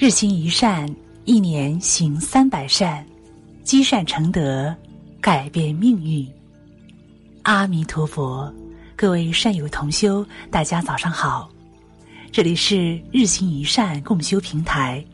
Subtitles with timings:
[0.00, 0.88] 日行一善，
[1.24, 3.04] 一年行三百善，
[3.64, 4.72] 积善成德，
[5.20, 6.24] 改变命运。
[7.42, 8.48] 阿弥陀佛，
[8.94, 11.50] 各位善友同修，大家早上好，
[12.30, 15.04] 这里是日行一善共修平台。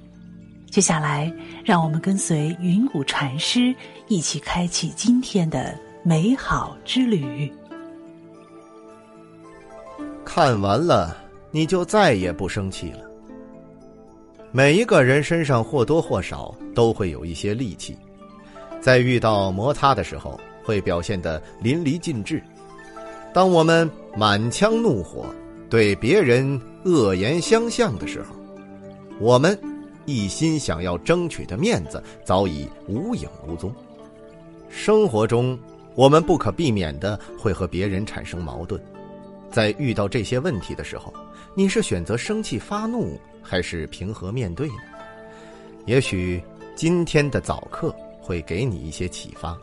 [0.70, 1.32] 接下来，
[1.64, 3.74] 让我们跟随云谷禅师
[4.08, 7.50] 一起开启今天的美好之旅。
[10.26, 11.16] 看完了，
[11.50, 13.13] 你就再也不生气了。
[14.56, 17.98] 每一个人身上或多或少都会有一些戾气，
[18.80, 22.40] 在遇到摩擦的时候，会表现得淋漓尽致。
[23.32, 25.26] 当我们满腔怒火
[25.68, 28.26] 对别人恶言相向的时候，
[29.18, 29.58] 我们
[30.04, 33.74] 一心想要争取的面子早已无影无踪。
[34.68, 35.58] 生活中，
[35.96, 38.80] 我们不可避免的会和别人产生矛盾，
[39.50, 41.12] 在遇到这些问题的时候，
[41.56, 43.16] 你是选择生气发怒？
[43.40, 44.74] 还是平和面对呢？
[45.86, 46.42] 也许
[46.74, 49.56] 今天的早课会给你一些启发。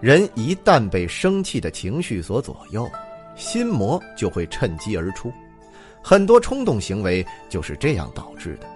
[0.00, 2.88] 人一旦被生气的情绪所左右，
[3.34, 5.32] 心魔就会趁机而出，
[6.00, 8.68] 很多冲动行为就是这样导致的。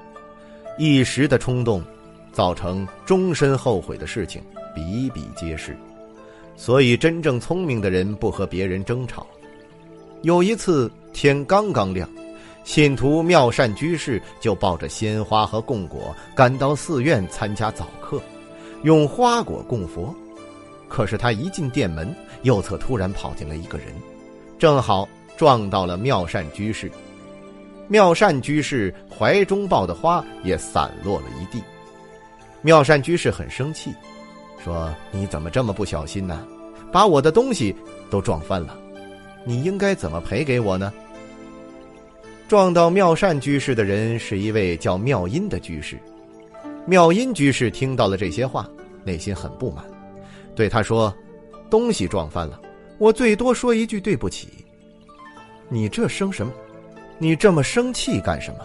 [0.77, 1.81] 一时的冲动，
[2.33, 4.43] 造成终身后悔的事情
[4.75, 5.77] 比比皆是。
[6.57, 9.25] 所以，真正聪明的人不和别人争吵。
[10.25, 12.09] 有一次，天刚刚亮。
[12.65, 18.19] 信徒妙善居士就抱着鲜花和供果赶到寺院参加早课，
[18.85, 20.15] 用花果供佛。
[20.89, 23.89] 可是他一进殿门，右侧突然跑进来一个人，
[24.59, 26.91] 正好撞到了妙善居士。
[27.87, 31.63] 妙善居士怀中抱的花也散落了一地。
[32.63, 33.93] 妙善居士很生气，
[34.65, 36.47] 说：“你怎么这么不小心呢？
[36.91, 37.77] 把我的东西
[38.09, 38.75] 都撞翻了，
[39.45, 40.93] 你应该怎么赔给我呢？”
[42.49, 45.99] 撞到妙善居士的人是一位叫妙音的居士。
[46.87, 48.69] 妙音居士听到了这些话，
[49.03, 49.83] 内心很不满，
[50.55, 51.13] 对他说
[51.71, 52.61] ：“东西撞翻了，
[52.99, 54.49] 我最多说一句对不起。
[55.71, 56.53] 你这生什么？
[57.19, 58.59] 你这么生气干什么？”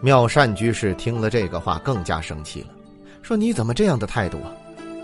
[0.00, 2.68] 妙善居士听了这个话，更加生气了，
[3.20, 4.50] 说：“你怎么这样的态度啊？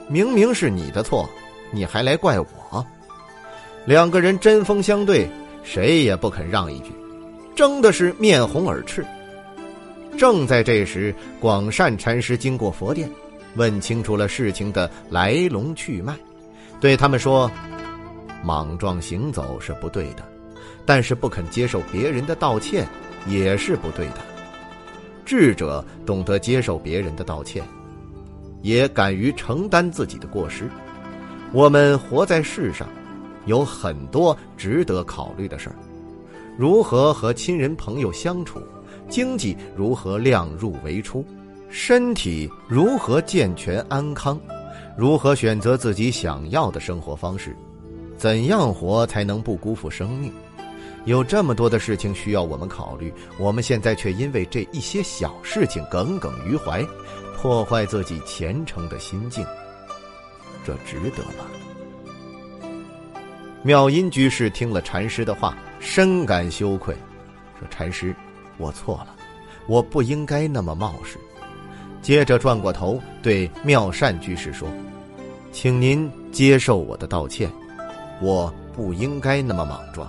[0.08, 1.28] 明明是你的错，
[1.70, 2.46] 你还来怪我？”
[3.84, 5.28] 两个人针锋相对，
[5.64, 6.92] 谁也不肯让一句。
[7.54, 9.04] 争的是面红耳赤。
[10.16, 13.10] 正在这时，广善禅师经过佛殿，
[13.56, 16.14] 问清楚了事情的来龙去脉，
[16.80, 17.50] 对他们说
[18.44, 20.22] ：“莽撞行走是不对的，
[20.86, 22.86] 但是不肯接受别人的道歉
[23.26, 24.18] 也是不对的。
[25.24, 27.64] 智者懂得接受别人的道歉，
[28.62, 30.68] 也敢于承担自己的过失。
[31.52, 32.86] 我们活在世上，
[33.46, 35.76] 有很多值得考虑的事儿。”
[36.58, 38.60] 如何和亲人朋友相处，
[39.08, 41.24] 经济如何量入为出，
[41.70, 44.38] 身体如何健全安康，
[44.96, 47.56] 如何选择自己想要的生活方式，
[48.18, 50.30] 怎样活才能不辜负生命？
[51.06, 56.86] 有这么多的事情需要我们考虑，我们现在却因为这一些小事情耿耿于怀，
[57.36, 59.44] 破坏自己虔诚的心境，
[60.64, 61.71] 这值得吗？
[63.62, 65.56] 妙音居士听了禅师的话。
[65.84, 66.94] 深感羞愧，
[67.58, 68.14] 说：“禅师，
[68.56, 69.16] 我错了，
[69.66, 71.18] 我不应该那么冒失。”
[72.00, 74.68] 接着转过头对妙善居士说
[75.50, 77.50] ：“请您接受我的道歉，
[78.20, 80.08] 我不应该那么莽撞。”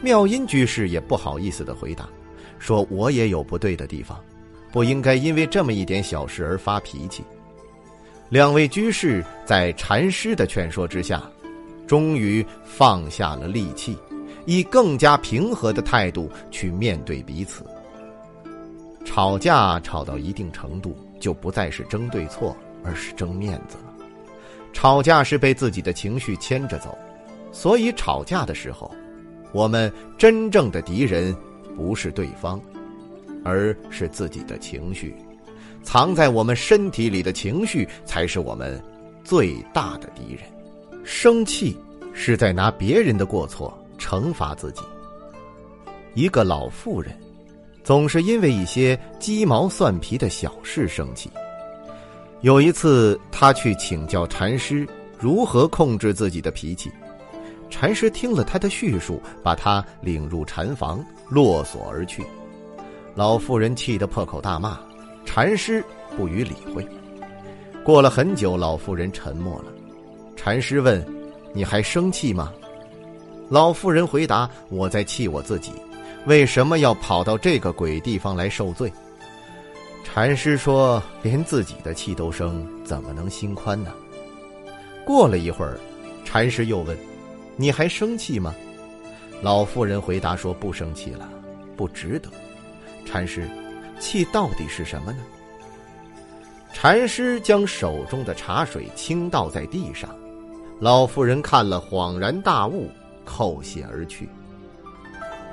[0.00, 2.08] 妙音居士也不好意思的回答，
[2.58, 4.18] 说：“我也有不对的地方，
[4.72, 7.22] 不应该因为这么一点小事而发脾气。”
[8.30, 11.22] 两位居士在禅师的劝说之下。
[11.90, 13.98] 终于放下了戾气，
[14.46, 17.66] 以更加平和的态度去面对彼此。
[19.04, 23.92] 吵架吵到一定程度，就不再是争对错，而是争面子了。
[24.72, 26.96] 吵架是被自己的情绪牵着走，
[27.50, 28.88] 所以吵架的时候，
[29.50, 31.36] 我们真正的敌人
[31.76, 32.60] 不是对方，
[33.44, 35.12] 而是自己的情绪。
[35.82, 38.80] 藏在我们身体里的情绪，才是我们
[39.24, 40.44] 最大的敌人。
[41.04, 41.76] 生气
[42.12, 44.82] 是在拿别人的过错惩罚自己。
[46.14, 47.16] 一个老妇人，
[47.84, 51.30] 总是因为一些鸡毛蒜皮的小事生气。
[52.40, 54.86] 有一次，她去请教禅师
[55.18, 56.90] 如何控制自己的脾气。
[57.68, 62.24] 禅师听了他的叙述，把他领入禅房，落锁而去。
[63.14, 64.80] 老妇人气得破口大骂，
[65.24, 65.84] 禅师
[66.16, 66.84] 不予理会。
[67.84, 69.66] 过了很久，老妇人沉默了。
[70.42, 71.06] 禅师问
[71.52, 72.50] ：“你还生气吗？”
[73.50, 75.70] 老妇人回答：“我在气我自己，
[76.24, 78.90] 为什么要跑到这个鬼地方来受罪？
[80.02, 83.92] 禅师说：“连自己的气都生，怎么能心宽呢？”
[85.04, 85.78] 过了一会儿，
[86.24, 86.96] 禅师又问
[87.54, 88.54] ：“你还生气吗？”
[89.44, 91.28] 老妇人回答说：“不生气了，
[91.76, 92.30] 不值得。”
[93.04, 93.46] 禅师，
[93.98, 95.18] 气到底是什么呢？
[96.72, 100.08] 禅师将手中的茶水倾倒在地上，
[100.80, 102.90] 老妇人看了恍然大悟，
[103.26, 104.26] 叩谢而去。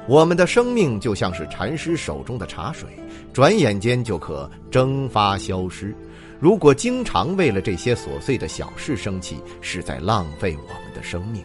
[0.07, 2.87] 我们的生命就像是禅师手中的茶水，
[3.33, 5.93] 转眼间就可蒸发消失。
[6.39, 11.43] 如果经常为了这些琐碎的小事生气，是在浪费我们的生命。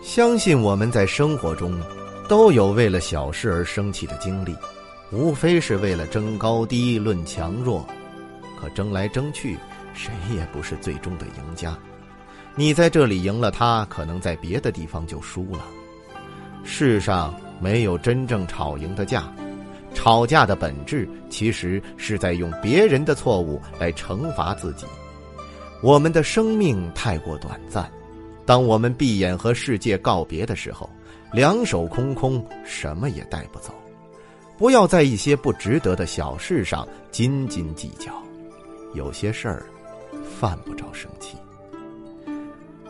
[0.00, 1.76] 相信我们在生活中，
[2.28, 4.54] 都有为了小事而生气的经历，
[5.10, 7.84] 无非是为了争高低、论强弱。
[8.60, 9.58] 可争来争去，
[9.92, 11.76] 谁也不是最终的赢家。
[12.58, 15.64] 你在这里赢了，他可能在别的地方就输了。
[16.64, 19.32] 世上没有真正吵赢的架，
[19.94, 24.86] 吵架的本质其实是在用别人的错误来惩罚自己。
[25.84, 27.88] 我们的生命太过短暂，
[28.44, 30.90] 当我们闭眼和世界告别的时候，
[31.32, 33.72] 两手空空，什么也带不走。
[34.58, 38.12] 不要在一些不值得的小事上斤斤计较。
[38.94, 39.64] 有些事儿，
[40.40, 41.36] 犯不着生气。